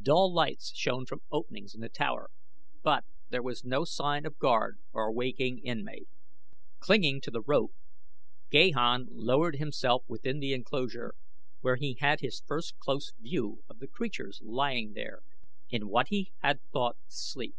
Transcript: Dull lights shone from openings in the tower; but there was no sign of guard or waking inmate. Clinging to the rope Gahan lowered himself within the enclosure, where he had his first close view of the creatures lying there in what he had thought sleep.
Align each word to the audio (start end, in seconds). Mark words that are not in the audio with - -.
Dull 0.00 0.32
lights 0.32 0.72
shone 0.72 1.06
from 1.06 1.22
openings 1.32 1.74
in 1.74 1.80
the 1.80 1.88
tower; 1.88 2.30
but 2.84 3.04
there 3.30 3.42
was 3.42 3.64
no 3.64 3.82
sign 3.84 4.24
of 4.24 4.38
guard 4.38 4.78
or 4.92 5.12
waking 5.12 5.58
inmate. 5.58 6.06
Clinging 6.78 7.20
to 7.22 7.32
the 7.32 7.40
rope 7.40 7.72
Gahan 8.50 9.08
lowered 9.10 9.56
himself 9.56 10.04
within 10.06 10.38
the 10.38 10.52
enclosure, 10.52 11.16
where 11.62 11.74
he 11.74 11.94
had 11.98 12.20
his 12.20 12.44
first 12.46 12.78
close 12.78 13.12
view 13.18 13.64
of 13.68 13.80
the 13.80 13.88
creatures 13.88 14.40
lying 14.44 14.92
there 14.92 15.22
in 15.68 15.88
what 15.88 16.10
he 16.10 16.30
had 16.44 16.60
thought 16.72 16.96
sleep. 17.08 17.56